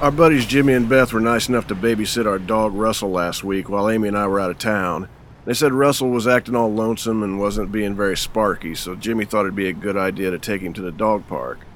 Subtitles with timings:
[0.00, 3.68] Our buddies Jimmy and Beth were nice enough to babysit our dog Russell last week
[3.68, 5.10] while Amy and I were out of town.
[5.44, 9.42] They said Russell was acting all lonesome and wasn't being very sparky, so Jimmy thought
[9.42, 11.66] it'd be a good idea to take him to the dog park.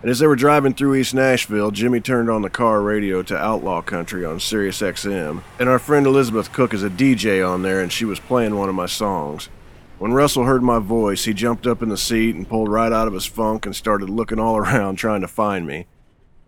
[0.00, 3.36] And as they were driving through East Nashville, Jimmy turned on the car radio to
[3.36, 7.82] Outlaw Country on Sirius XM, and our friend Elizabeth Cook is a DJ on there
[7.82, 9.50] and she was playing one of my songs.
[9.98, 13.08] When Russell heard my voice, he jumped up in the seat and pulled right out
[13.08, 15.86] of his funk and started looking all around trying to find me.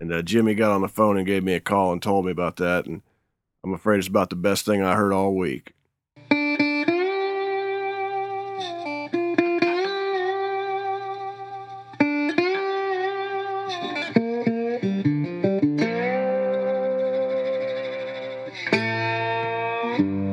[0.01, 2.31] And uh, Jimmy got on the phone and gave me a call and told me
[2.31, 3.03] about that, and
[3.65, 5.73] I'm afraid it's about the best thing I heard all week.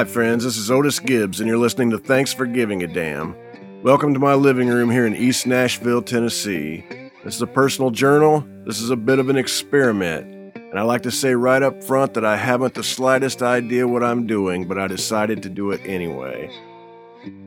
[0.00, 0.44] Hi, friends.
[0.44, 3.36] This is Otis Gibbs, and you're listening to Thanks for Giving a Damn.
[3.82, 6.86] Welcome to my living room here in East Nashville, Tennessee.
[7.22, 8.42] This is a personal journal.
[8.64, 10.56] This is a bit of an experiment.
[10.56, 14.02] And I like to say right up front that I haven't the slightest idea what
[14.02, 16.50] I'm doing, but I decided to do it anyway.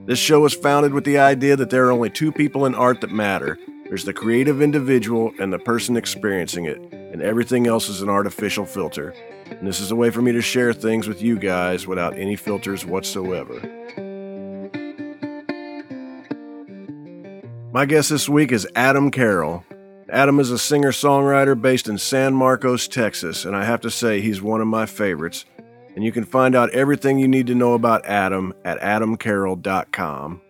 [0.06, 3.02] This show was founded with the idea that there are only two people in art
[3.02, 3.58] that matter
[3.88, 8.66] there's the creative individual and the person experiencing it, and everything else is an artificial
[8.66, 9.14] filter.
[9.46, 12.36] And this is a way for me to share things with you guys without any
[12.36, 13.62] filters whatsoever.
[17.72, 19.64] My guest this week is Adam Carroll.
[20.10, 24.20] Adam is a singer songwriter based in San Marcos, Texas, and I have to say
[24.20, 25.46] he's one of my favorites.
[25.96, 30.42] And you can find out everything you need to know about Adam at adamcarroll.com.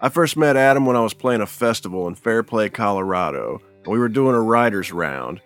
[0.00, 3.60] I first met Adam when I was playing a festival in Fairplay, Colorado.
[3.84, 5.40] and We were doing a writer's round,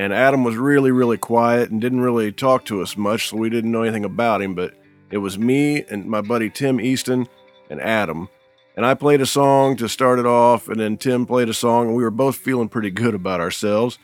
[0.00, 3.50] and Adam was really, really quiet and didn't really talk to us much, so we
[3.50, 4.54] didn't know anything about him.
[4.54, 4.72] But
[5.10, 7.28] it was me and my buddy Tim Easton
[7.68, 8.30] and Adam.
[8.78, 11.88] And I played a song to start it off, and then Tim played a song,
[11.88, 13.98] and we were both feeling pretty good about ourselves.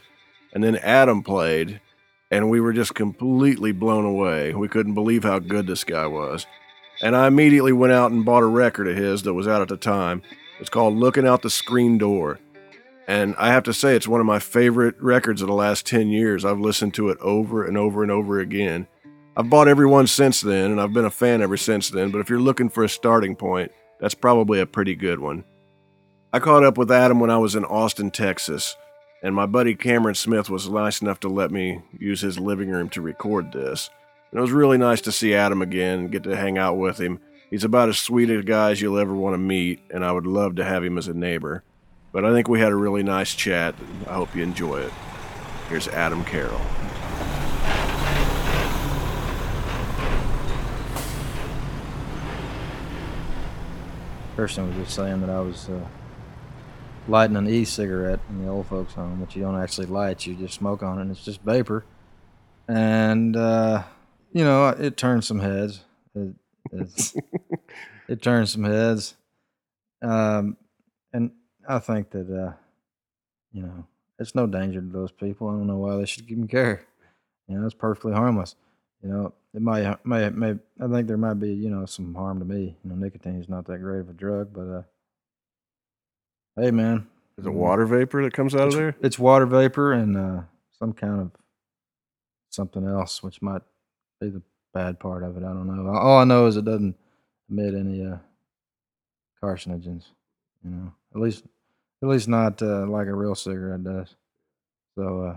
[0.52, 1.80] And then Adam played,
[2.30, 4.52] and we were just completely blown away.
[4.52, 6.46] We couldn't believe how good this guy was.
[7.00, 9.68] And I immediately went out and bought a record of his that was out at
[9.68, 10.20] the time.
[10.60, 12.38] It's called Looking Out the Screen Door.
[13.08, 16.08] And I have to say, it's one of my favorite records of the last 10
[16.08, 16.44] years.
[16.44, 18.88] I've listened to it over and over and over again.
[19.36, 22.10] I've bought every one since then, and I've been a fan ever since then.
[22.10, 25.44] But if you're looking for a starting point, that's probably a pretty good one.
[26.32, 28.76] I caught up with Adam when I was in Austin, Texas,
[29.22, 32.88] and my buddy Cameron Smith was nice enough to let me use his living room
[32.90, 33.88] to record this.
[34.30, 36.98] And it was really nice to see Adam again and get to hang out with
[36.98, 37.20] him.
[37.50, 40.26] He's about as sweet a guy as you'll ever want to meet, and I would
[40.26, 41.62] love to have him as a neighbor.
[42.16, 43.74] But I think we had a really nice chat.
[44.06, 44.92] I hope you enjoy it.
[45.68, 46.62] Here's Adam Carroll.
[54.34, 55.86] Person was just saying that I was uh,
[57.06, 60.54] lighting an e-cigarette in the old folks' home, which you don't actually light; you just
[60.54, 61.84] smoke on it, and it's just vapor.
[62.66, 63.82] And uh,
[64.32, 65.84] you know, it turns some heads.
[66.14, 66.34] It,
[66.72, 67.14] it's,
[68.08, 69.16] it turns some heads.
[70.00, 70.56] Um,
[71.12, 71.32] and
[71.68, 72.52] I think that uh,
[73.52, 73.86] you know,
[74.18, 75.48] it's no danger to those people.
[75.48, 76.84] I don't know why they should even care.
[77.48, 78.56] You know, it's perfectly harmless.
[79.02, 80.54] You know, it might, may, may.
[80.82, 82.76] I think there might be, you know, some harm to me.
[82.82, 84.82] You know, nicotine is not that great of a drug, but uh,
[86.56, 87.06] hey, man,
[87.38, 88.96] Is it water vapor that comes out of there?
[89.00, 90.40] it's water vapor and uh,
[90.78, 91.30] some kind of
[92.50, 93.62] something else, which might
[94.20, 94.42] be the
[94.74, 95.44] bad part of it.
[95.44, 95.94] I don't know.
[95.94, 96.96] All I know is it doesn't
[97.50, 98.16] emit any uh,
[99.42, 100.06] carcinogens.
[100.64, 101.44] You know, at least
[102.02, 104.14] at least not uh, like a real cigarette does.
[104.98, 105.36] So uh,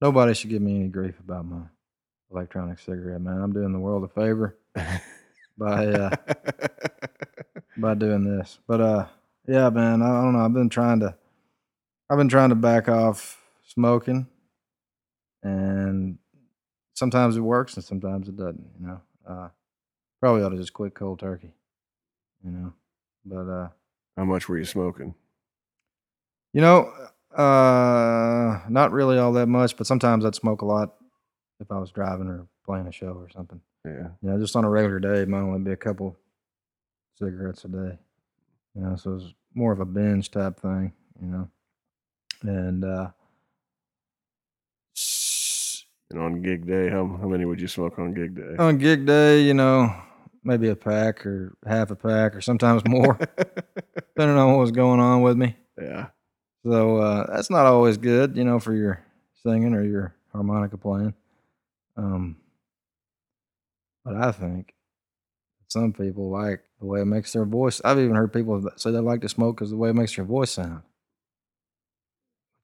[0.00, 1.62] nobody should give me any grief about my
[2.30, 3.40] electronic cigarette, man.
[3.40, 4.56] I'm doing the world a favor
[5.58, 6.16] by uh,
[7.76, 8.58] by doing this.
[8.66, 9.06] But uh,
[9.46, 10.44] yeah, man, I don't know.
[10.44, 11.14] I've been trying to
[12.08, 14.26] I've been trying to back off smoking,
[15.42, 16.18] and
[16.94, 18.64] sometimes it works and sometimes it doesn't.
[18.80, 19.48] You know, uh,
[20.20, 21.52] probably ought to just quit cold turkey.
[22.44, 22.72] You know,
[23.24, 23.68] but uh,
[24.16, 25.14] How much were you smoking?
[26.52, 26.92] You know,
[27.36, 30.94] uh, not really all that much, but sometimes I'd smoke a lot
[31.60, 33.60] if I was driving or playing a show or something.
[33.84, 34.08] Yeah.
[34.22, 36.16] You know, just on a regular day, it might only be a couple
[37.18, 37.98] cigarettes a day.
[38.74, 40.92] You know, so it's more of a binge type thing.
[41.20, 41.50] You know,
[42.42, 43.10] and uh,
[46.10, 48.56] And on gig day, how, how many would you smoke on gig day?
[48.58, 49.94] on gig day, you know,
[50.42, 53.16] maybe a pack or half a pack or sometimes more,
[53.94, 55.56] depending on what was going on with me.
[56.64, 59.02] So uh, that's not always good, you know, for your
[59.42, 61.14] singing or your harmonica playing.
[61.96, 62.36] Um,
[64.04, 64.74] But I think
[65.68, 67.80] some people like the way it makes their voice.
[67.84, 70.26] I've even heard people say they like to smoke because the way it makes your
[70.26, 70.82] voice sound,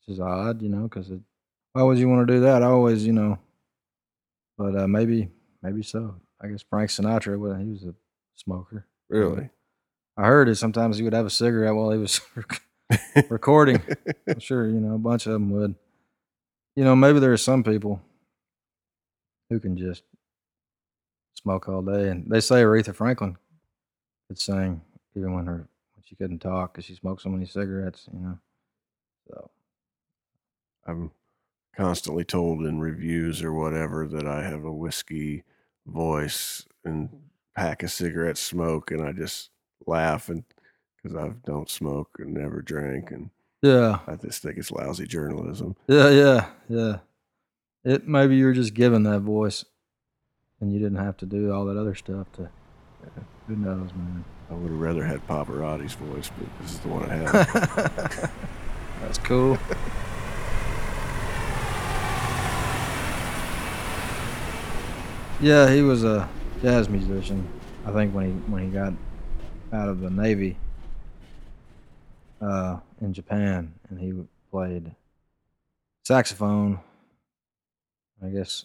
[0.06, 0.84] which is odd, you know.
[0.84, 1.10] Because
[1.72, 2.62] why would you want to do that?
[2.62, 3.38] I always, you know.
[4.58, 5.28] But uh, maybe,
[5.62, 6.16] maybe so.
[6.40, 7.94] I guess Frank Sinatra, well, he was a
[8.34, 8.86] smoker.
[9.08, 9.50] Really?
[10.16, 10.56] I heard it.
[10.56, 12.20] Sometimes he would have a cigarette while he was
[13.28, 13.82] recording.
[14.28, 15.74] I'm sure you know a bunch of them would.
[16.74, 18.02] You know, maybe there are some people
[19.48, 20.02] who can just
[21.34, 23.36] smoke all day, and they say Aretha Franklin
[24.28, 24.82] could sing
[25.14, 28.08] even when her when she couldn't talk because she smoked so many cigarettes.
[28.12, 28.38] You know,
[29.28, 29.50] so
[30.86, 31.10] I'm
[31.76, 35.44] constantly told in reviews or whatever that I have a whiskey
[35.86, 37.08] voice and
[37.54, 39.50] pack of cigarette smoke, and I just
[39.86, 40.44] laugh and
[41.06, 43.30] because I don't smoke and never drank, and
[43.62, 45.76] yeah, I just think it's lousy journalism.
[45.86, 46.96] yeah, yeah, yeah.
[47.84, 49.64] It maybe you were just given that voice,
[50.60, 52.50] and you didn't have to do all that other stuff to.
[53.46, 54.24] Who knows, man?
[54.50, 58.32] I would have rather had Pavarotti's voice, but this is the one I have.
[59.02, 59.56] That's cool.
[65.40, 66.28] Yeah, he was a
[66.62, 67.46] jazz musician.
[67.84, 68.94] I think when he when he got
[69.72, 70.56] out of the navy
[72.40, 74.12] uh, in Japan, and he
[74.50, 74.94] played
[76.04, 76.80] saxophone.
[78.24, 78.64] I guess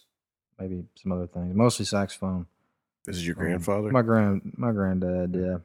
[0.60, 2.48] maybe some other things, mostly saxophone.
[3.06, 3.92] this is your Um, grandfather?
[3.92, 5.58] My grand my granddad, yeah,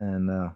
[0.00, 0.50] and uh,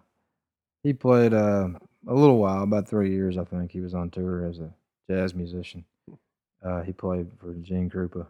[0.83, 1.69] he played uh,
[2.07, 3.71] a little while, about three years, I think.
[3.71, 4.73] He was on tour as a
[5.09, 5.83] jazz musician.
[6.63, 8.25] Uh, he played for Gene Krupa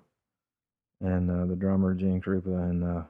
[1.02, 3.04] and uh, the drummer Gene Krupa, and uh,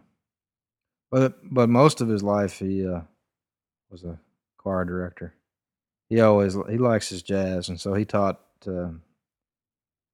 [1.09, 3.01] but but most of his life he uh,
[3.89, 4.19] was a
[4.57, 5.33] choir director.
[6.09, 8.39] He always he likes his jazz, and so he taught.
[8.65, 8.89] Uh,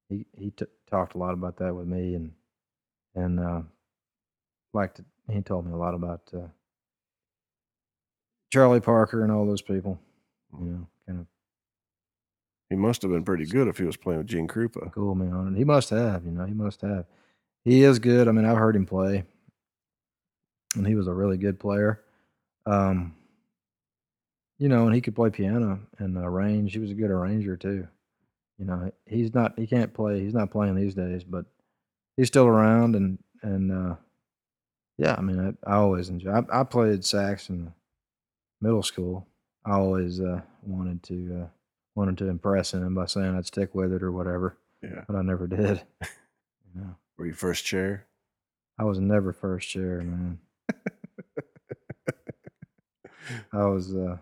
[0.09, 2.31] he he t- talked a lot about that with me, and
[3.15, 3.61] and uh,
[4.73, 5.05] liked it.
[5.31, 6.47] He told me a lot about uh,
[8.51, 9.99] Charlie Parker and all those people.
[10.59, 11.27] You know, kind of
[12.69, 14.91] he must have been pretty good if he was playing with Gene Krupa.
[14.91, 15.57] cool on it.
[15.57, 17.05] He must have, you know, he must have.
[17.63, 18.27] He is good.
[18.27, 19.25] I mean, I've heard him play,
[20.75, 22.01] and he was a really good player.
[22.65, 23.15] Um,
[24.59, 26.73] you know, and he could play piano and arrange.
[26.73, 27.87] He was a good arranger too.
[28.57, 29.57] You know, he's not.
[29.57, 30.19] He can't play.
[30.21, 31.45] He's not playing these days, but
[32.17, 32.95] he's still around.
[32.95, 33.95] And and uh,
[34.97, 36.31] yeah, I mean, I, I always enjoy.
[36.31, 37.73] I, I played sax in
[38.61, 39.27] middle school.
[39.65, 41.47] I always uh, wanted to uh,
[41.95, 45.03] wanted to impress him by saying I'd stick with it or whatever, Yeah.
[45.07, 45.81] but I never did.
[46.75, 48.05] You know, Were you first chair?
[48.79, 50.39] I was never first chair, man.
[53.53, 54.17] I was uh,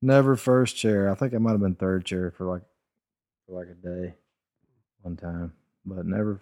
[0.00, 1.10] never first chair.
[1.10, 2.62] I think I might have been third chair for like
[3.46, 4.14] for like a day,
[5.02, 5.52] one time,
[5.84, 6.40] but never,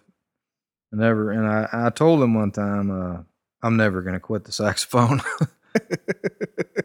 [0.91, 1.31] never.
[1.31, 3.21] And I I told him one time, uh,
[3.63, 5.21] I'm never gonna quit the saxophone.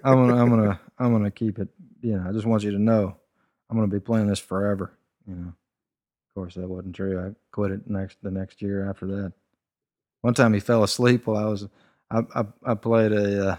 [0.04, 1.68] I'm gonna I'm gonna I'm gonna keep it.
[2.00, 3.16] You know, I just want you to know,
[3.70, 4.92] I'm gonna be playing this forever.
[5.26, 5.48] You know.
[5.48, 7.20] Of course, that wasn't true.
[7.20, 9.34] I quit it next the next year after that.
[10.22, 11.68] One time he fell asleep while I was
[12.10, 13.56] I I, I played a uh,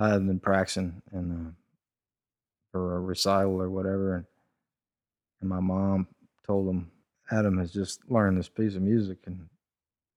[0.00, 1.50] I had been practicing and uh,
[2.72, 4.24] for a recital or whatever, and
[5.40, 6.06] and my mom
[6.46, 6.90] told him
[7.30, 9.46] Adam has just learned this piece of music, and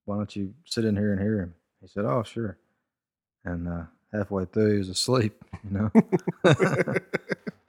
[0.06, 1.54] why don't you sit in here and hear him?
[1.82, 2.58] He said, "Oh, sure."
[3.44, 5.36] And uh, halfway through, he was asleep.
[5.64, 5.92] You know,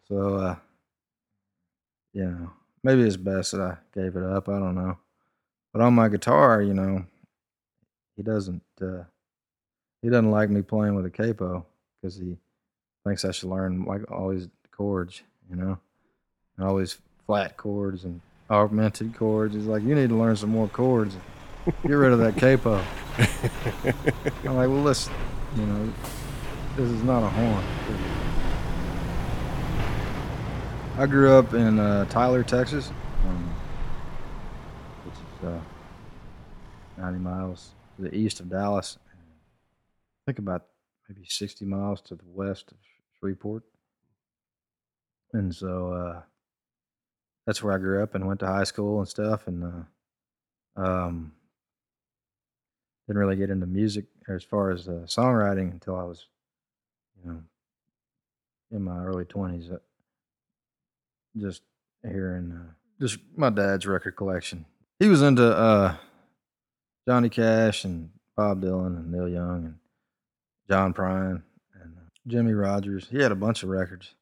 [0.08, 0.56] so uh,
[2.12, 2.50] you know,
[2.82, 4.48] maybe it's best that I gave it up.
[4.48, 4.98] I don't know,
[5.72, 7.04] but on my guitar, you know,
[8.16, 9.04] he doesn't uh,
[10.02, 11.64] he doesn't like me playing with a capo
[12.04, 12.36] because he
[13.06, 15.78] thinks I should learn like all these chords, you know,
[16.56, 18.20] and all these flat chords and
[18.50, 19.54] augmented chords.
[19.54, 21.16] He's like, you need to learn some more chords.
[21.64, 22.74] Get rid of that capo.
[24.44, 25.14] I'm like, well, listen,
[25.56, 25.92] you know,
[26.76, 27.64] this is not a horn.
[30.98, 32.90] I grew up in uh, Tyler, Texas,
[33.24, 33.54] um,
[35.06, 38.98] which is uh, 90 miles to the east of Dallas.
[40.26, 40.66] Think about
[41.08, 42.78] maybe 60 miles to the west of
[43.18, 43.64] Shreveport.
[45.32, 46.22] And so uh,
[47.46, 49.46] that's where I grew up and went to high school and stuff.
[49.46, 49.86] And
[50.76, 51.32] uh, um,
[53.06, 56.26] didn't really get into music as far as uh, songwriting until I was,
[57.22, 57.42] you know,
[58.70, 59.72] in my early 20s.
[59.72, 59.78] Uh,
[61.36, 61.62] just
[62.02, 64.64] hearing uh, just my dad's record collection.
[65.00, 65.96] He was into uh,
[67.06, 69.74] Johnny Cash and Bob Dylan and Neil Young and
[70.68, 71.42] John Prine
[71.80, 73.08] and uh, Jimmy Rogers.
[73.10, 74.14] He had a bunch of records.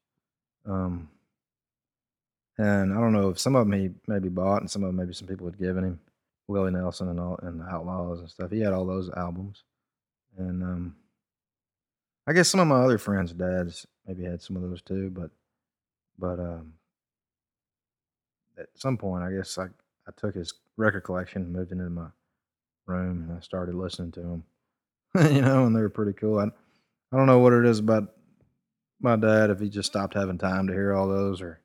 [0.65, 1.09] Um,
[2.57, 4.95] and I don't know if some of them he maybe bought and some of them
[4.95, 5.99] maybe some people had given him.
[6.47, 8.51] Willie Nelson and all and the Outlaws and stuff.
[8.51, 9.63] He had all those albums,
[10.37, 10.95] and um,
[12.27, 15.09] I guess some of my other friends' dads maybe had some of those too.
[15.09, 15.31] But
[16.19, 16.73] but um,
[18.57, 19.67] at some point, I guess I
[20.05, 22.07] I took his record collection, and moved it into my
[22.85, 24.43] room, and I started listening to them.
[25.31, 26.39] you know, and they were pretty cool.
[26.39, 28.13] I I don't know what it is about
[28.99, 31.59] my dad if he just stopped having time to hear all those, or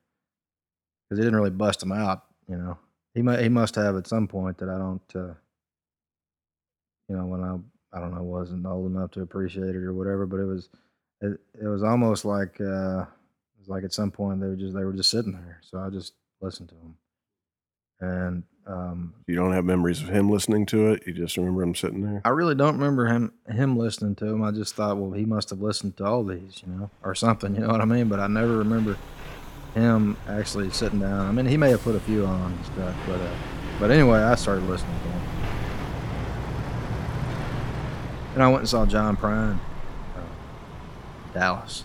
[1.08, 2.24] because he didn't really bust them out.
[2.48, 2.78] You know,
[3.14, 5.02] he might he must have at some point that I don't.
[5.14, 5.34] Uh,
[7.08, 10.26] you know, when I I don't know wasn't old enough to appreciate it or whatever,
[10.26, 10.68] but it was
[11.20, 14.74] it, it was almost like uh, it was like at some point they were just
[14.74, 16.12] they were just sitting there, so I just
[16.42, 16.96] listened to them,
[18.00, 21.02] and um, You don't have memories of him listening to it.
[21.06, 22.20] You just remember him sitting there.
[22.24, 24.42] I really don't remember him him listening to them.
[24.44, 27.54] I just thought, well, he must have listened to all these, you know, or something.
[27.58, 28.08] You know what I mean?
[28.08, 28.96] But I never remember
[29.74, 31.26] him actually sitting down.
[31.26, 33.30] I mean, he may have put a few on and stuff, but uh,
[33.80, 35.22] but anyway, I started listening to him,
[38.34, 39.58] and I went and saw John Prine,
[40.16, 40.20] uh,
[41.32, 41.84] Dallas,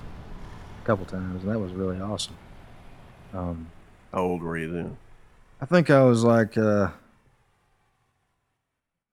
[0.82, 2.36] a couple times, and that was really awesome.
[3.34, 3.70] Um,
[4.12, 4.98] How old were you then?
[5.64, 6.90] I think I was like uh,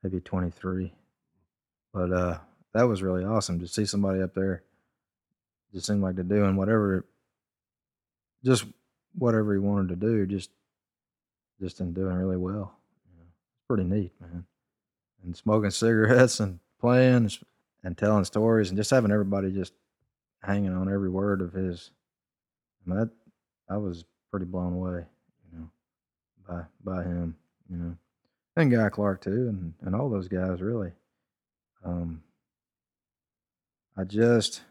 [0.02, 0.92] maybe 23,
[1.94, 2.38] but uh,
[2.74, 4.64] that was really awesome to see somebody up there.
[5.72, 7.06] Just seemed like they're doing whatever,
[8.44, 8.64] just
[9.16, 10.50] whatever he wanted to do, just
[11.60, 12.74] just and doing really well.
[13.08, 14.44] You know, it's pretty neat, man.
[15.22, 17.30] And smoking cigarettes and playing
[17.84, 19.72] and telling stories and just having everybody just
[20.42, 21.92] hanging on every word of his.
[22.84, 23.10] I mean, that
[23.72, 25.04] I was pretty blown away,
[26.50, 27.36] by by him,
[27.70, 27.96] you know,
[28.56, 30.92] and Guy Clark too, and and all those guys really.
[31.84, 32.22] Um,
[33.96, 34.62] I just,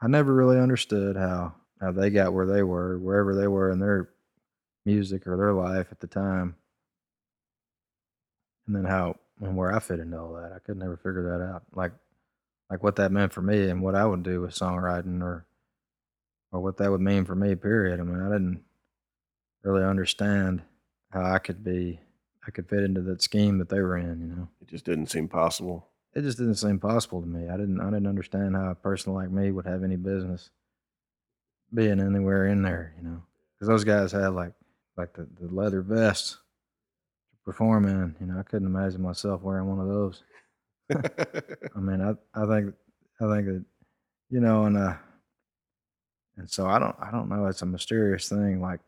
[0.00, 3.78] I never really understood how how they got where they were, wherever they were in
[3.78, 4.08] their
[4.84, 6.56] music or their life at the time,
[8.66, 10.52] and then how and where I fit into all that.
[10.54, 11.92] I could never figure that out, like
[12.70, 15.46] like what that meant for me and what I would do with songwriting or
[16.52, 17.54] or what that would mean for me.
[17.54, 18.00] Period.
[18.00, 18.62] I mean, I didn't
[19.62, 20.62] really understand
[21.10, 22.00] how I could be
[22.46, 24.48] I could fit into that scheme that they were in, you know.
[24.60, 25.88] It just didn't seem possible.
[26.14, 27.48] It just didn't seem possible to me.
[27.48, 30.50] I didn't I didn't understand how a person like me would have any business
[31.74, 33.22] being anywhere in there, you know.
[33.58, 34.52] Cuz those guys had like
[34.96, 36.38] like the, the leather vests
[37.32, 38.38] to perform in, you know.
[38.38, 40.22] I couldn't imagine myself wearing one of those.
[40.90, 42.74] I mean, I I think
[43.20, 43.64] I think that
[44.30, 44.94] you know and uh
[46.36, 48.80] and so I don't I don't know, it's a mysterious thing like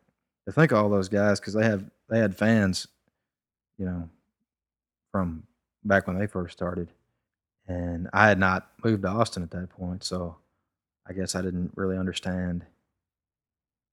[0.49, 2.89] to think all those guys because they have they had fans,
[3.77, 4.09] you know,
[5.13, 5.43] from
[5.85, 6.89] back when they first started,
[7.67, 10.37] and I had not moved to Austin at that point, so
[11.07, 12.65] I guess I didn't really understand,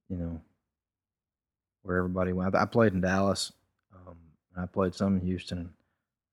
[0.07, 0.41] you know,
[1.81, 2.55] where everybody went.
[2.55, 3.51] I played in Dallas,
[3.93, 4.15] um,
[4.57, 5.73] I played some in Houston.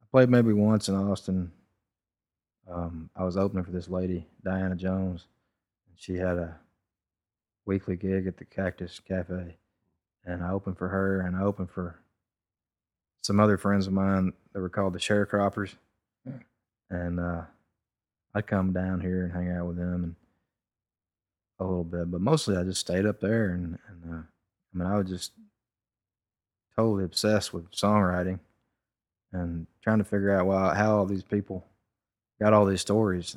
[0.00, 1.50] I played maybe once in Austin.
[2.70, 5.26] Um, I was opening for this lady, Diana Jones,
[5.88, 6.60] and she had a
[7.66, 9.56] weekly gig at the Cactus Cafe
[10.24, 11.98] and I opened for her, and I opened for
[13.22, 15.74] some other friends of mine that were called the Sharecroppers,
[16.26, 16.36] Hmm.
[16.90, 17.42] and uh,
[18.34, 20.16] I'd come down here and hang out with them and
[21.58, 24.86] a little bit, but mostly I just stayed up there, and, and uh, I mean
[24.88, 25.32] I was just
[26.76, 28.38] totally obsessed with songwriting
[29.32, 31.64] and trying to figure out why how all these people
[32.40, 33.36] got all these stories,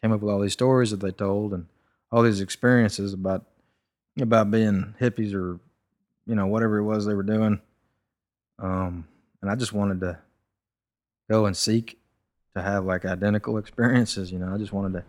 [0.00, 1.66] came up with all these stories that they told, and
[2.10, 3.44] all these experiences about
[4.20, 5.58] about being hippies or
[6.26, 7.60] you know whatever it was they were doing.
[8.58, 9.06] Um
[9.42, 10.18] and i just wanted to
[11.28, 11.98] go and seek
[12.54, 15.04] to have like identical experiences you know i just wanted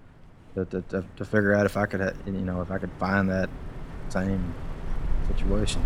[0.55, 2.91] to to, to, to figure out if i could ha- you know if i could
[2.99, 3.49] find that
[4.09, 4.53] same
[5.27, 5.83] situation.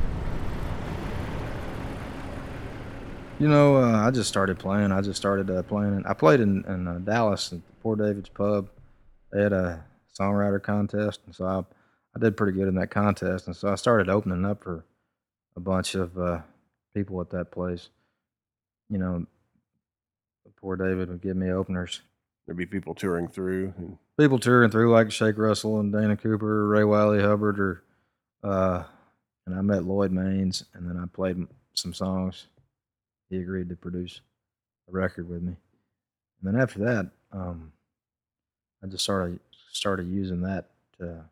[3.39, 4.91] You know uh, i just started playing.
[4.91, 6.03] I just started uh, playing.
[6.07, 8.69] I played in, in uh, dallas at the poor david's pub.
[9.31, 9.85] They had a
[10.17, 11.59] songwriter contest and so i
[12.15, 13.47] i did pretty good in that contest.
[13.47, 14.83] And so i started opening up for
[15.57, 16.41] a bunch of uh,
[16.93, 17.89] people at that place.
[18.89, 19.25] You know,
[20.61, 22.01] poor David would give me openers.
[22.45, 23.73] There'd be people touring through.
[23.77, 27.83] And People touring through like Shake Russell and Dana Cooper, Ray Wylie Hubbard, or
[28.43, 28.83] uh,
[29.45, 32.47] and I met Lloyd Maines, and then I played some songs.
[33.29, 34.21] He agreed to produce
[34.87, 35.57] a record with me,
[36.41, 37.73] and then after that, um,
[38.83, 39.39] I just started
[39.71, 41.25] started using that to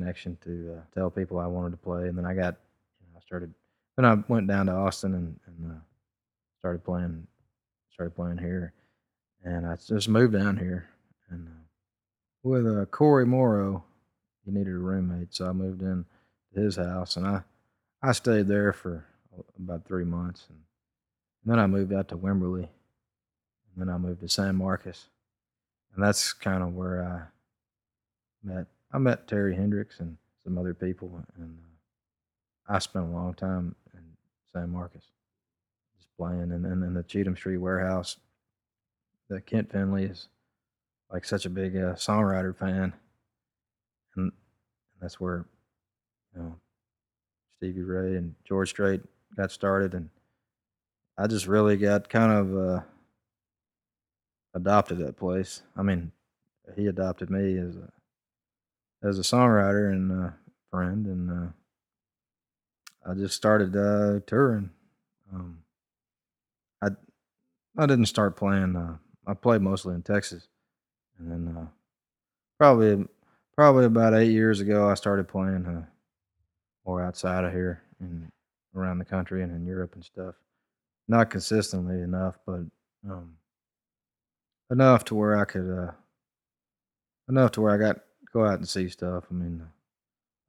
[0.00, 2.56] connection to uh, tell people I wanted to play, and then I got,
[3.00, 3.52] you know, I started.
[3.96, 5.80] Then I went down to Austin and, and uh,
[6.58, 7.26] started playing,
[7.92, 8.72] started playing here,
[9.44, 10.88] and I just moved down here,
[11.28, 11.62] and uh,
[12.42, 13.84] with uh, Cory Morrow,
[14.44, 16.04] he needed a roommate, so I moved in
[16.54, 17.42] to his house, and I,
[18.02, 19.04] I stayed there for
[19.58, 20.58] about three months, and,
[21.44, 25.06] and then I moved out to Wimberley, and then I moved to San Marcos,
[25.94, 28.66] and that's kind of where I met.
[28.92, 31.58] I met Terri Hendrix and some other people, and
[32.68, 34.00] uh, I spent a long time in
[34.52, 35.02] San Marcos,
[35.96, 38.16] just playing, and then in the Cheatham Street warehouse.
[39.28, 40.26] That Kent Finlay is
[41.12, 42.92] like such a big uh, songwriter fan,
[44.16, 44.32] and
[45.00, 45.44] that's where
[46.34, 46.56] you know
[47.56, 49.02] Stevie Ray and George Strait
[49.36, 50.10] got started, and
[51.16, 52.80] I just really got kind of uh,
[54.54, 55.62] adopted that place.
[55.76, 56.10] I mean,
[56.74, 57.92] he adopted me as a
[59.02, 60.32] as a songwriter and
[60.70, 64.70] friend, and uh, I just started uh, touring.
[65.32, 65.58] Um,
[66.82, 66.88] I
[67.76, 68.76] I didn't start playing.
[68.76, 70.48] Uh, I played mostly in Texas,
[71.18, 71.66] and then uh,
[72.58, 73.06] probably
[73.56, 75.84] probably about eight years ago, I started playing uh,
[76.86, 78.30] more outside of here and
[78.74, 80.34] around the country and in Europe and stuff.
[81.08, 82.60] Not consistently enough, but
[83.08, 83.34] um,
[84.70, 85.92] enough to where I could uh,
[87.28, 88.00] enough to where I got
[88.32, 89.24] go out and see stuff.
[89.30, 89.62] I mean,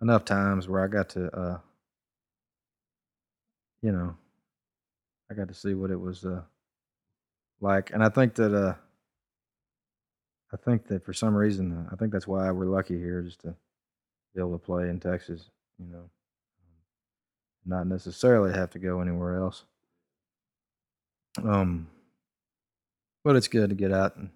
[0.01, 1.57] enough times where I got to, uh,
[3.81, 4.15] you know,
[5.29, 6.41] I got to see what it was uh,
[7.59, 8.75] like, and I think that uh,
[10.53, 13.55] I think that for some reason, I think that's why we're lucky here, just to
[14.33, 15.49] be able to play in Texas.
[15.79, 16.09] You know,
[17.65, 19.63] not necessarily have to go anywhere else.
[21.43, 21.87] Um,
[23.23, 24.29] but it's good to get out and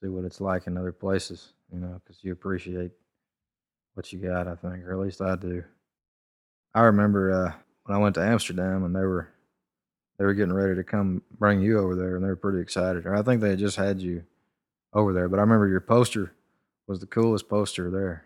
[0.00, 2.92] see what it's like in other places, you know, because you appreciate
[3.94, 5.64] what you got, I think, or at least I do.
[6.74, 7.52] I remember uh,
[7.84, 9.28] when I went to Amsterdam and they were
[10.18, 13.06] they were getting ready to come bring you over there, and they were pretty excited.
[13.06, 14.24] Or I think they had just had you
[14.92, 16.32] over there, but I remember your poster
[16.86, 18.24] was the coolest poster there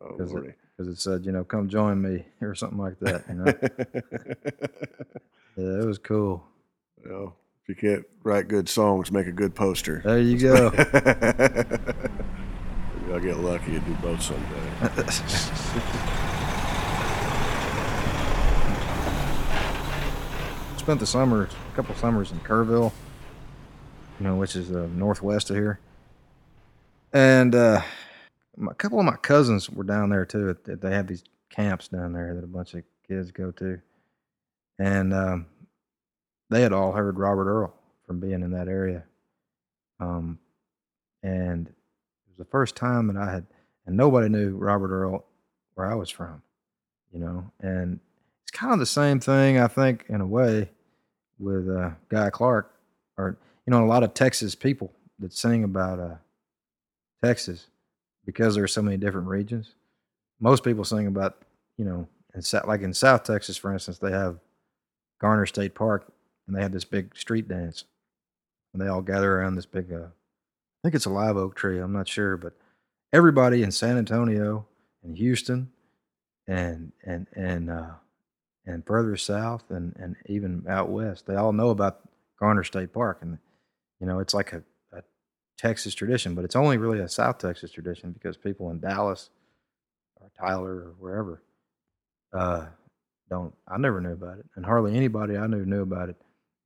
[0.00, 0.48] Oh, because Lordy.
[0.50, 3.24] it, 'cause it said, you know, come join me or something like that.
[3.28, 3.54] You know,
[5.56, 6.44] yeah, it was cool.
[7.04, 10.00] well, if you can't write good songs, make a good poster.
[10.04, 10.70] There you go.
[13.22, 14.42] Get lucky and do both someday.
[20.76, 22.90] Spent the summer, a couple summers in Kerrville,
[24.18, 25.78] you know, which is uh, northwest of here.
[27.12, 27.82] And uh,
[28.68, 30.56] a couple of my cousins were down there too.
[30.64, 33.80] They- have these camps down there that a bunch of kids go to,
[34.80, 35.46] and um,
[36.50, 37.72] they had all heard Robert Earl
[38.04, 39.04] from being in that area.
[40.00, 40.40] Um,
[41.22, 41.72] and
[42.32, 43.46] was the first time that I had,
[43.86, 45.24] and nobody knew Robert Earl
[45.74, 46.42] where I was from,
[47.12, 47.50] you know.
[47.60, 48.00] And
[48.42, 50.70] it's kind of the same thing, I think, in a way,
[51.38, 52.72] with uh, Guy Clark,
[53.16, 56.16] or you know, a lot of Texas people that sing about uh,
[57.22, 57.68] Texas
[58.24, 59.74] because there are so many different regions.
[60.40, 61.38] Most people sing about,
[61.76, 64.38] you know, in, like in South Texas, for instance, they have
[65.20, 66.10] Garner State Park,
[66.46, 67.84] and they have this big street dance,
[68.72, 69.92] and they all gather around this big.
[69.92, 70.06] Uh,
[70.82, 71.78] I think it's a live oak tree.
[71.78, 72.54] I'm not sure, but
[73.12, 74.66] everybody in San Antonio
[75.04, 75.70] and Houston,
[76.48, 77.92] and and and uh,
[78.66, 82.00] and further south, and and even out west, they all know about
[82.40, 83.38] Garner State Park, and
[84.00, 85.02] you know it's like a, a
[85.56, 89.30] Texas tradition, but it's only really a South Texas tradition because people in Dallas
[90.20, 91.42] or Tyler or wherever
[92.32, 92.66] uh,
[93.30, 93.54] don't.
[93.68, 96.16] I never knew about it, and hardly anybody I knew knew about it.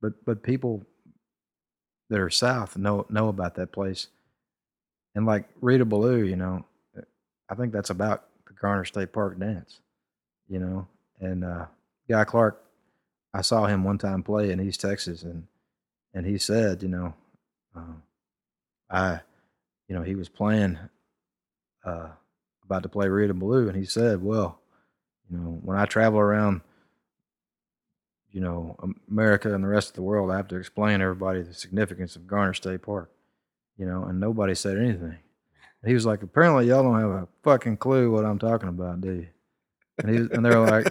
[0.01, 0.83] But but people
[2.09, 4.07] that are south know know about that place,
[5.15, 6.65] and like Rita Ballou, you know,
[7.49, 9.79] I think that's about the Garner State Park dance,
[10.47, 10.87] you know,
[11.19, 11.65] and uh,
[12.09, 12.63] Guy Clark.
[13.33, 15.47] I saw him one time play in East Texas, and
[16.13, 17.13] and he said, you know,
[17.75, 17.93] uh,
[18.89, 19.19] I,
[19.87, 20.77] you know, he was playing,
[21.85, 22.09] uh,
[22.63, 24.59] about to play Rita Ballou, and he said, well,
[25.29, 26.61] you know, when I travel around,
[28.37, 28.77] you know,
[29.09, 32.15] America and the rest of the world, I have to explain to everybody the significance
[32.15, 33.09] of Garner State Park,
[33.79, 35.17] you know, and nobody said anything.
[35.83, 39.11] He was like, apparently y'all don't have a fucking clue what I'm talking about, do
[39.11, 39.27] you?
[39.97, 40.85] And he was, and they're like,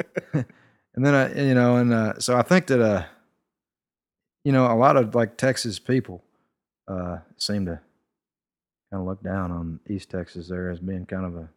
[0.34, 3.04] and then I, you know, and uh, so I think that, uh,
[4.42, 6.24] you know, a lot of like Texas people
[6.88, 7.80] uh, seem to
[8.90, 11.48] kind of look down on East Texas there as being kind of a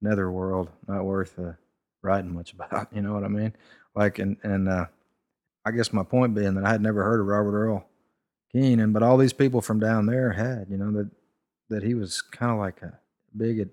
[0.00, 1.54] netherworld, not worth uh,
[2.02, 2.86] writing much about.
[2.94, 3.52] You know what I mean?
[3.94, 4.86] Like, and and uh,
[5.64, 7.86] I guess my point being that I had never heard of Robert Earl
[8.52, 11.10] Keen, but all these people from down there had, you know, that
[11.70, 12.98] that he was kind of like a
[13.36, 13.68] big at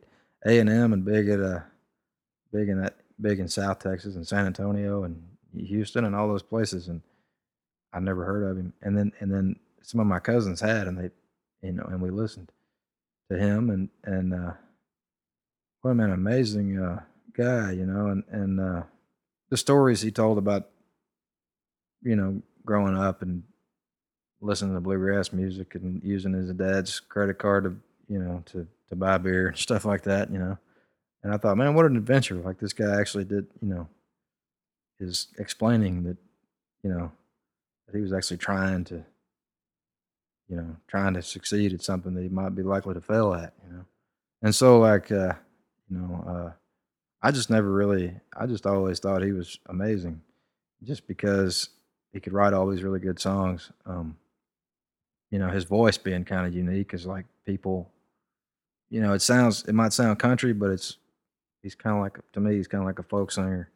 [0.46, 1.60] A and M and big at uh,
[2.52, 5.22] big in that big in South Texas and San Antonio and
[5.56, 7.02] Houston and all those places, and
[7.94, 8.74] I never heard of him.
[8.82, 11.10] And then and then some of my cousins had, and they,
[11.68, 12.52] you know, and we listened
[13.30, 14.54] to him, and and uh,
[15.82, 17.02] what an amazing uh,
[17.34, 18.84] guy, you know, and and uh,
[19.52, 20.70] the stories he told about,
[22.02, 23.44] you know, growing up and
[24.40, 27.76] listening to bluegrass music and using his dad's credit card to,
[28.12, 30.58] you know, to to buy beer and stuff like that, you know.
[31.22, 32.36] And I thought, man, what an adventure!
[32.36, 33.88] Like this guy actually did, you know,
[35.00, 36.18] is explaining that,
[36.82, 37.12] you know,
[37.86, 39.04] that he was actually trying to,
[40.48, 43.54] you know, trying to succeed at something that he might be likely to fail at,
[43.68, 43.86] you know.
[44.42, 45.34] And so, like, uh,
[45.90, 46.52] you know, uh,
[47.24, 50.22] I just never really, I just always thought he was amazing,
[50.84, 51.70] just because
[52.14, 53.72] he could write all these really good songs.
[53.86, 54.18] Um,
[55.30, 57.90] you know, his voice being kind of unique is like people,
[58.90, 60.98] you know, it sounds, it might sound country, but it's,
[61.62, 63.70] he's kind of like, to me, he's kind of like a folk singer,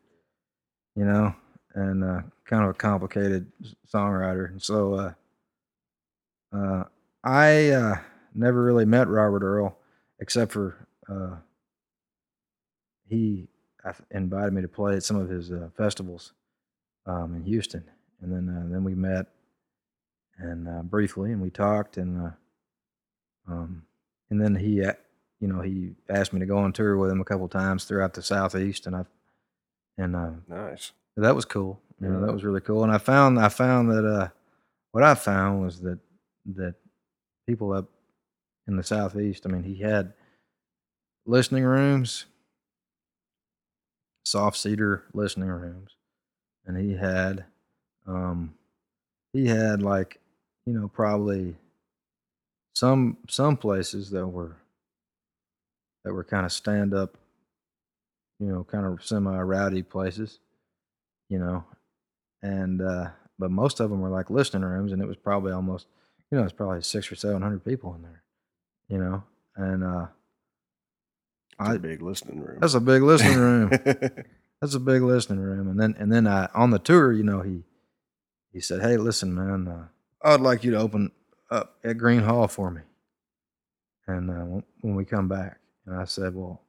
[0.96, 1.34] you know,
[1.76, 3.46] and uh, kind of a complicated
[3.94, 4.50] songwriter.
[4.50, 5.14] And so, uh,
[6.56, 6.84] uh,
[7.24, 7.96] I uh,
[8.34, 9.78] never really met Robert Earl,
[10.20, 11.38] except for uh,
[13.08, 13.48] he
[14.12, 16.34] invited me to play at some of his uh, festivals
[17.06, 17.84] um, in Houston,
[18.22, 19.28] and then uh, then we met
[20.38, 22.32] and uh, briefly, and we talked, and uh,
[23.48, 23.84] um,
[24.30, 24.94] and then he, uh,
[25.39, 28.13] you know, he asked me to go on tour with him a couple times throughout
[28.13, 29.06] the southeast, and I,
[29.98, 30.91] and uh, Nice.
[31.15, 31.80] that was cool.
[32.02, 32.84] You know, that was really cool.
[32.84, 34.28] And I found I found that uh,
[34.91, 36.00] what I found was that
[36.56, 36.76] that
[37.48, 37.89] people up
[38.68, 39.46] in the southeast.
[39.46, 40.13] I mean, he had
[41.26, 42.26] listening rooms,
[44.26, 45.96] soft cedar listening rooms,
[46.66, 47.46] and he had
[48.08, 48.56] um,
[49.34, 50.20] he had like
[50.66, 51.56] you know probably
[52.74, 54.58] some some places that were
[56.04, 57.18] that were kind of stand up,
[58.40, 60.40] you know, kind of semi rowdy places,
[61.30, 61.64] you know,
[62.44, 63.10] and uh,
[63.40, 65.88] but most of them were like listening rooms, and it was probably almost,
[66.32, 68.24] you know, it's probably six or seven hundred people in there,
[68.88, 69.24] you know,
[69.56, 70.06] and uh,
[71.60, 72.58] It's a big listening room.
[72.62, 73.70] that's a big listening room.
[74.62, 75.68] That's a big listening room.
[75.68, 77.63] And then and then I on the tour, you know, he
[78.54, 79.88] he said, "Hey, listen, man, uh,
[80.24, 81.12] I'd like you to open
[81.52, 82.82] up at Gruene Hall for me."
[84.08, 86.62] And uh, when- when we come back, and I said, "Well,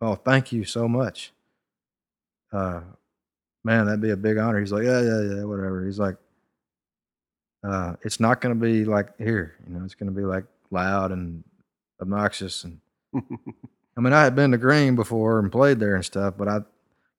[0.00, 1.32] oh, thank you so much,
[2.52, 2.82] uh,
[3.64, 6.16] man, that'd be a big honor." He's like, "Yeah, yeah, yeah, whatever." He's like,
[7.64, 9.84] uh, "It's not going to be like here, you know.
[9.84, 11.42] It's going to be like loud and
[12.00, 12.78] obnoxious and."
[13.96, 16.60] I mean, I had been to Gruene before and played there and stuff, but I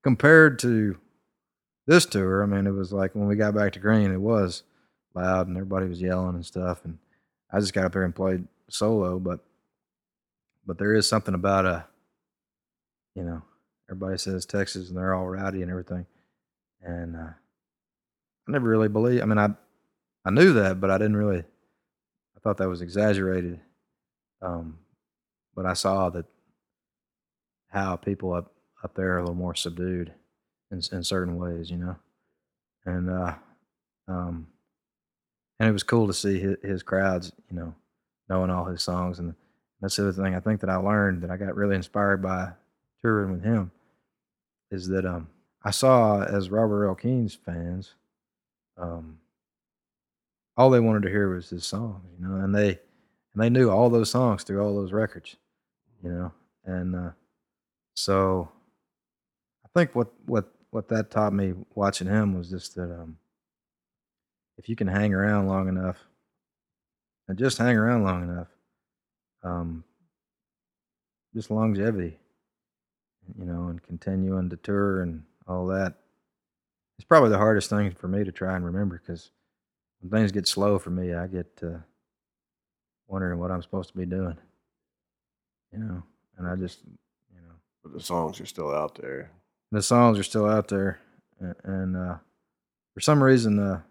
[0.04, 0.98] compared to
[1.86, 4.64] this tour, I mean, it was like when we got back to Gruene, it was
[5.14, 6.98] loud and everybody was yelling and stuff, and
[7.52, 9.40] I just got up there and played solo, but
[10.66, 11.86] but there is something about a,
[13.16, 13.42] you know,
[13.90, 16.06] everybody says Texas and they're all rowdy and everything,
[16.82, 17.30] and uh,
[18.48, 19.22] I never really believed.
[19.22, 19.50] I mean, I
[20.26, 21.40] I knew that, but I didn't really.
[21.40, 23.60] I thought that was exaggerated.
[24.42, 24.80] Um,
[25.56, 26.26] but I saw that
[27.70, 28.52] how people up
[28.84, 30.14] up there are a little more subdued
[30.72, 31.96] in in certain ways, you know,
[32.86, 33.36] and uh,
[34.08, 34.48] um,
[35.60, 37.74] and it was cool to see his, his crowds, you know,
[38.30, 39.36] knowing all his songs, and
[39.82, 42.52] that's the other thing I think that I learned that I got really inspired by
[43.02, 43.72] touring with him
[44.72, 45.28] is that um,
[45.64, 47.94] I saw as Robert Earl Keen's fans,
[48.78, 49.20] um,
[50.58, 52.80] all they wanted to hear was his songs, you know, and they
[53.34, 55.36] and they knew all those songs through all those records,
[56.04, 56.32] you know,
[56.66, 57.12] and uh,
[57.96, 58.50] so
[59.66, 63.18] I think what what what that taught me watching him was just that um,
[64.58, 65.98] if you can hang around long enough,
[67.28, 68.48] and just hang around long enough,
[69.44, 69.84] um,
[71.34, 72.18] just longevity,
[73.38, 75.96] you know, and continuing to tour and all that.
[76.98, 79.32] It's probably the hardest thing for me to try and remember because
[80.00, 81.80] when things get slow for me, I get uh,
[83.08, 84.38] wondering what I'm supposed to be doing,
[85.74, 86.04] you know,
[86.38, 89.32] and I just, you know, but the songs are still out there.
[89.72, 91.00] the songs are still out there,
[91.42, 92.18] a- and uh,
[92.94, 93.82] for some reason, uh,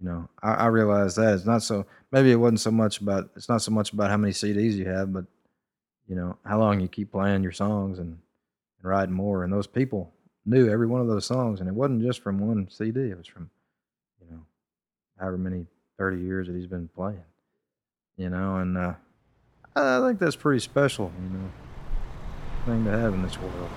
[0.00, 1.86] you know, I, I realize that it's not so.
[2.10, 3.30] Maybe it wasn't so much about.
[3.36, 5.24] It's not so much about how many CDs you have, but
[6.08, 8.18] you know how long you keep playing your songs and,
[8.80, 9.44] and writing more.
[9.44, 10.12] And those people
[10.44, 13.10] knew every one of those songs, and it wasn't just from one CD.
[13.10, 13.48] It was from,
[14.20, 14.42] you know,
[15.18, 15.66] however many
[15.98, 17.24] thirty years that he's been playing.
[18.18, 18.94] You know, and uh,
[19.74, 21.10] I think that's pretty special.
[21.22, 21.50] You know,
[22.66, 23.70] thing to have in this world.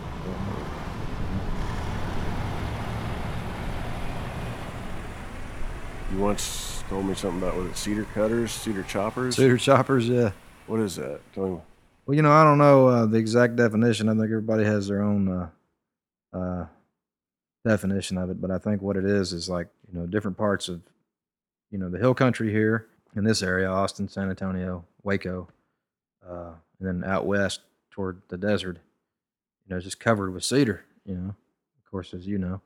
[6.11, 9.35] You once told me something about was it cedar cutters, cedar choppers?
[9.35, 10.31] Cedar choppers, yeah.
[10.67, 11.19] What is that?
[11.33, 11.61] Tell me.
[12.05, 14.07] Well, you know, I don't know uh, the exact definition.
[14.09, 16.65] I think everybody has their own uh, uh,
[17.65, 20.69] definition of it, but I think what it is is like you know different parts
[20.69, 20.81] of
[21.71, 25.47] you know the hill country here in this area, Austin, San Antonio, Waco,
[26.27, 27.61] uh, and then out west
[27.91, 28.77] toward the desert.
[29.67, 30.83] You know, just covered with cedar.
[31.05, 32.61] You know, of course, as you know.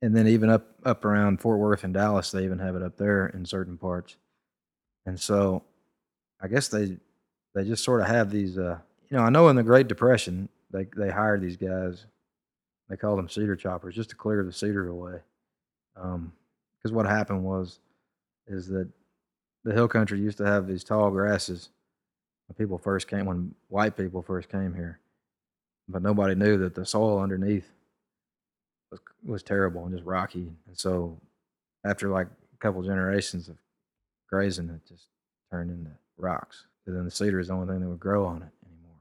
[0.00, 2.96] And then even up up around Fort Worth and Dallas, they even have it up
[2.96, 4.16] there in certain parts.
[5.06, 5.62] And so,
[6.40, 6.98] I guess they
[7.54, 8.58] they just sort of have these.
[8.58, 12.06] Uh, you know, I know in the Great Depression, they they hired these guys.
[12.88, 15.20] They called them cedar choppers just to clear the cedar away.
[15.94, 17.78] Because what happened was,
[18.46, 18.88] is that
[19.64, 21.70] the hill country used to have these tall grasses
[22.46, 25.00] when people first came, when white people first came here,
[25.88, 27.70] but nobody knew that the soil underneath
[28.90, 30.52] was was terrible and just rocky.
[30.66, 31.20] And so,
[31.84, 33.56] after like a couple generations of
[34.28, 35.06] grazing, it just
[35.50, 36.66] turned into rocks.
[36.86, 38.98] And then the cedar is the only thing that would grow on it anymore.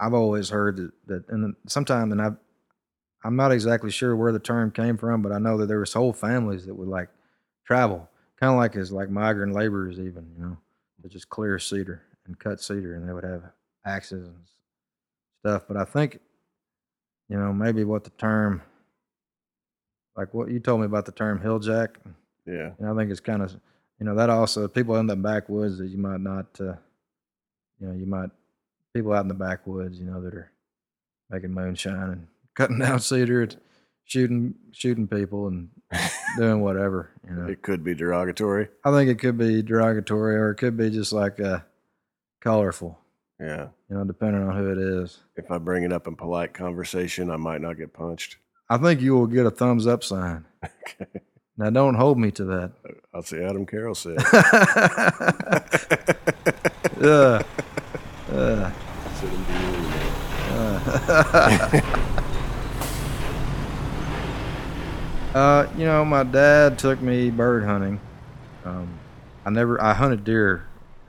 [0.00, 2.36] I've always heard that, that and sometime, and I've,
[3.24, 5.92] I'm not exactly sure where the term came from, but I know that there was
[5.92, 7.08] whole families that would like
[7.64, 8.08] travel,
[8.38, 10.56] kind of like as like migrant laborers, even you know,
[11.02, 13.42] to just clear cedar and cut cedar, and they would have
[13.86, 14.36] axes and
[15.40, 15.64] stuff.
[15.68, 16.20] But I think,
[17.28, 18.62] you know, maybe what the term,
[20.16, 21.98] like what you told me about the term hill jack,
[22.46, 22.70] Yeah.
[22.78, 23.52] and I think it's kind of,
[23.98, 26.74] you know, that also people in the backwoods that you might not, uh,
[27.78, 28.30] you know, you might
[28.94, 30.50] people out in the backwoods, you know, that are
[31.30, 33.56] making moonshine and cutting down cedar, and
[34.04, 35.68] shooting shooting people and
[36.38, 37.10] doing whatever.
[37.28, 38.68] You know, It could be derogatory.
[38.84, 41.60] I think it could be derogatory or it could be just like uh,
[42.44, 42.98] colorful.
[43.40, 43.68] Yeah.
[43.90, 45.18] You know, depending on who it is.
[45.36, 48.36] If I bring it up in polite conversation, I might not get punched.
[48.70, 50.44] I think you will get a thumbs up sign.
[50.64, 51.20] Okay.
[51.56, 52.72] Now, don't hold me to that.
[53.14, 54.20] I'll say Adam Carroll said.
[59.14, 59.34] Sit
[61.92, 62.10] you.
[65.34, 68.00] Uh, you know, my dad took me bird hunting.
[68.64, 68.88] Um,
[69.44, 70.64] I never, I hunted deer,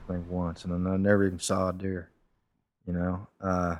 [0.08, 2.10] I think once, and I never even saw a deer.
[2.86, 3.76] You know, uh,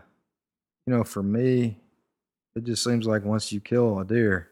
[0.86, 1.78] you know, for me,
[2.56, 4.48] it just seems like once you kill a deer,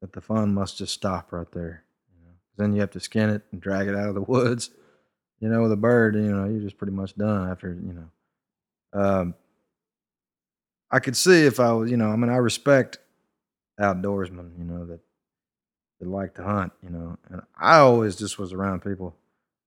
[0.00, 1.84] that the fun must just stop right there.
[2.10, 4.70] You know, then you have to skin it and drag it out of the woods.
[5.40, 9.00] You know, with a bird, you know, you're just pretty much done after, you know.
[9.00, 9.34] Um,
[10.90, 12.98] I could see if I was, you know, I mean, I respect
[13.78, 15.00] outdoorsmen, you know, that
[16.00, 17.18] that like to hunt, you know.
[17.28, 19.14] And I always just was around people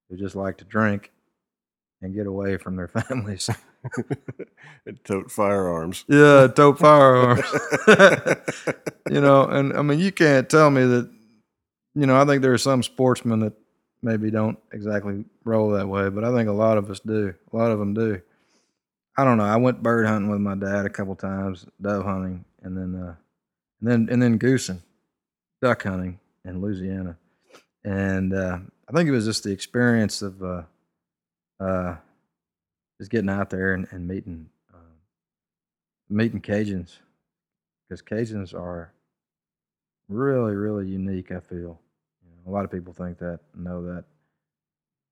[0.10, 1.12] who just like to drink
[2.02, 3.50] and get away from their families.
[4.86, 6.06] and tote firearms.
[6.08, 7.46] yeah, tote firearms.
[9.10, 11.10] you know, and I mean, you can't tell me that.
[11.96, 13.54] You know, I think there are some sportsmen that
[14.04, 17.34] maybe don't exactly roll that way, but I think a lot of us do.
[17.52, 18.22] A lot of them do.
[19.18, 19.46] I don't know.
[19.46, 23.16] I went bird hunting with my dad a couple times, dove hunting, and then, uh,
[23.82, 24.84] and then, and then goosing,
[25.60, 27.18] duck hunting in Louisiana,
[27.84, 30.62] and uh, I think it was just the experience of uh,
[31.60, 31.96] uh,
[33.00, 34.96] just getting out there and, and meeting uh,
[36.10, 36.98] meeting Cajuns
[37.88, 38.93] because Cajuns are
[40.10, 41.32] really, really unique.
[41.32, 41.80] I feel
[42.24, 44.06] you know, a lot of people think that, know that.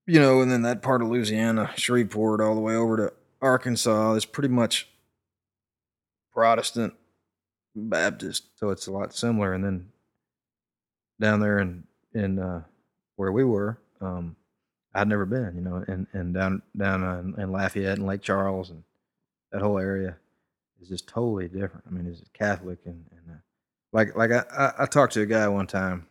[0.07, 4.13] You know, and then that part of Louisiana, Shreveport, all the way over to Arkansas,
[4.13, 4.87] is pretty much
[6.31, 6.93] Protestant
[7.75, 9.53] Baptist, so it's a lot similar.
[9.53, 9.87] And then
[11.19, 12.63] down there in in uh,
[13.15, 14.35] where we were, um,
[14.95, 17.03] I'd never been, you know, and and down down
[17.35, 18.83] in, in Lafayette and Lake Charles and
[19.51, 20.17] that whole area
[20.81, 21.83] is just totally different.
[21.87, 23.39] I mean, it's Catholic and, and uh,
[23.93, 26.07] like like I, I I talked to a guy one time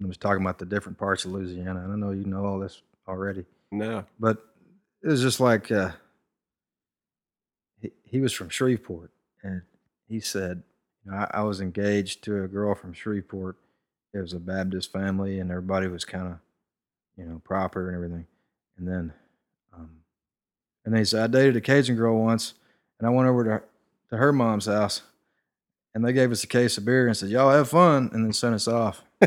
[0.00, 1.82] and was talking about the different parts of Louisiana.
[1.84, 4.04] And I know you know all this already, No.
[4.18, 4.38] but
[5.02, 5.90] it was just like uh,
[7.80, 9.10] he he was from Shreveport,
[9.42, 9.62] and
[10.08, 10.62] he said,
[11.04, 13.56] you know, I, I was engaged to a girl from Shreveport.
[14.14, 16.38] It was a Baptist family, and everybody was kind of,
[17.18, 18.26] you know, proper and everything.
[18.78, 19.12] And then,
[19.74, 19.90] um,
[20.84, 22.54] and they said I dated a Cajun girl once,
[22.98, 23.62] and I went over to
[24.10, 25.02] to her mom's house,
[25.94, 28.32] and they gave us a case of beer and said, "Y'all have fun," and then
[28.32, 29.02] sent us off.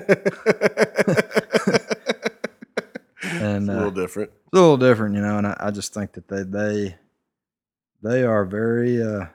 [3.24, 4.32] And it's a uh, little different.
[4.32, 5.38] it's a little different, you know.
[5.38, 6.96] And I, I just think that they they
[8.02, 9.26] they are very uh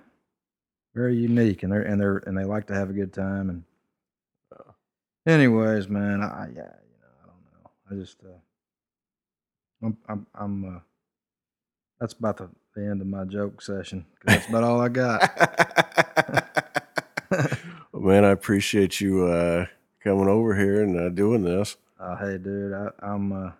[0.94, 3.48] very unique, and they're and they're and they like to have a good time.
[3.50, 3.64] And
[4.52, 4.74] Oh.
[5.26, 6.72] anyways, man, I yeah,
[7.88, 8.02] I don't know.
[8.02, 8.38] I just uh,
[9.82, 10.80] I'm I'm I'm uh,
[12.00, 14.06] that's about the, the end of my joke session.
[14.24, 15.20] that's about all I got.
[17.92, 19.66] well, man, I appreciate you uh,
[20.02, 21.76] coming over here and uh, doing this.
[21.98, 23.50] Uh, hey, dude, I, I'm uh,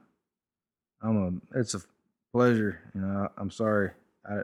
[1.02, 1.58] I'm a.
[1.58, 1.80] It's a
[2.32, 2.80] pleasure.
[2.94, 3.90] You know, I, I'm sorry.
[4.28, 4.40] I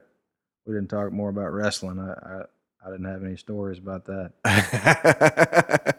[0.67, 1.99] we didn't talk more about wrestling.
[1.99, 2.43] I I,
[2.87, 4.33] I didn't have any stories about that.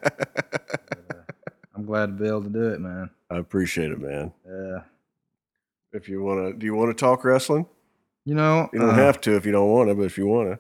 [1.94, 3.12] Glad to be able to do it, man.
[3.30, 4.34] I appreciate it, man.
[4.50, 4.80] Yeah.
[5.92, 7.68] If you want to, do you want to talk wrestling?
[8.26, 10.26] You know, You don't uh, have to if you don't want to, but if you
[10.26, 10.60] want to,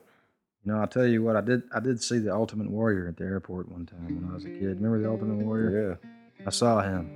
[0.63, 1.35] You know, I'll tell you what.
[1.35, 1.63] I did.
[1.73, 4.49] I did see the Ultimate Warrior at the airport one time when I was a
[4.49, 4.79] kid.
[4.79, 5.97] Remember the Ultimate Warrior?
[5.99, 6.45] Yeah.
[6.45, 7.09] I saw him.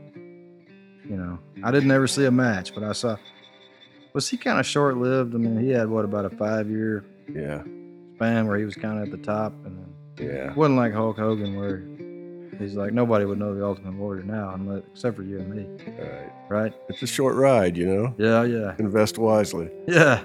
[1.07, 3.17] You know, I didn't ever see a match, but I saw.
[4.13, 5.35] Was he kind of short lived?
[5.35, 7.61] I mean, he had what about a five year Yeah.
[8.15, 10.49] span where he was kind of at the top, and then Yeah.
[10.49, 11.83] it wasn't like Hulk Hogan where
[12.59, 15.93] he's like nobody would know the Ultimate Warrior now, unless except for you and me,
[15.99, 16.31] right.
[16.49, 16.73] right?
[16.89, 18.15] It's a short ride, you know.
[18.17, 19.69] Yeah, yeah, Invest wisely.
[19.87, 20.23] yeah.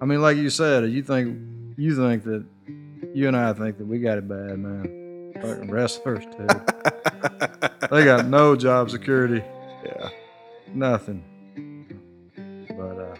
[0.00, 1.38] I mean, like you said, you think
[1.76, 2.44] you think that
[3.14, 5.32] you and I think that we got it bad, man.
[5.40, 6.46] Fucking wrestlers too.
[7.90, 9.42] they got no job security.
[9.84, 10.08] yeah.
[10.74, 11.24] Nothing.
[12.68, 13.14] But uh,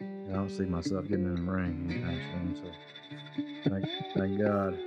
[0.00, 2.72] I don't see myself getting in the ring anytime soon.
[3.64, 4.78] So thank, thank God.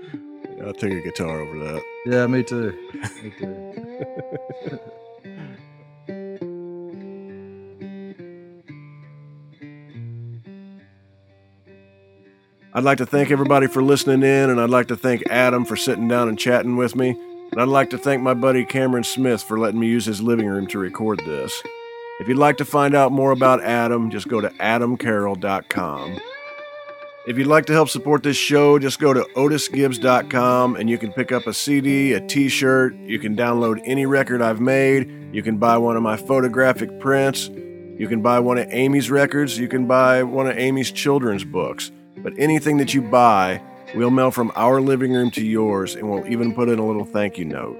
[0.63, 1.83] I'll take a guitar over that.
[2.05, 2.77] Yeah, me too.
[3.23, 4.79] Me too.
[12.73, 15.77] I'd like to thank everybody for listening in, and I'd like to thank Adam for
[15.77, 17.17] sitting down and chatting with me.
[17.51, 20.45] And I'd like to thank my buddy Cameron Smith for letting me use his living
[20.45, 21.63] room to record this.
[22.19, 26.19] If you'd like to find out more about Adam, just go to adamcarroll.com.
[27.27, 31.11] If you'd like to help support this show, just go to otisgibbs.com and you can
[31.11, 35.41] pick up a CD, a t shirt, you can download any record I've made, you
[35.41, 39.67] can buy one of my photographic prints, you can buy one of Amy's records, you
[39.67, 41.91] can buy one of Amy's children's books.
[42.17, 43.59] But anything that you buy,
[43.95, 47.05] we'll mail from our living room to yours and we'll even put in a little
[47.05, 47.75] thank you note.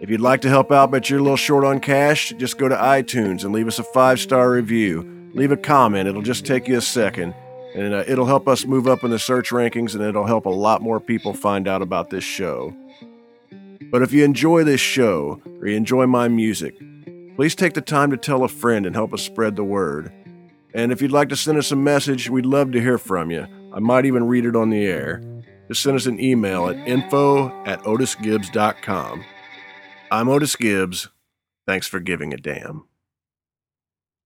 [0.00, 2.68] If you'd like to help out but you're a little short on cash, just go
[2.68, 5.30] to iTunes and leave us a five star review.
[5.34, 7.34] Leave a comment, it'll just take you a second.
[7.78, 10.50] And uh, it'll help us move up in the search rankings and it'll help a
[10.50, 12.74] lot more people find out about this show.
[13.92, 16.76] But if you enjoy this show or you enjoy my music,
[17.36, 20.12] please take the time to tell a friend and help us spread the word.
[20.74, 23.46] And if you'd like to send us a message, we'd love to hear from you.
[23.72, 25.22] I might even read it on the air.
[25.68, 29.24] Just send us an email at info at otisgibbs.com.
[30.10, 31.10] I'm Otis Gibbs.
[31.64, 32.87] Thanks for giving a damn.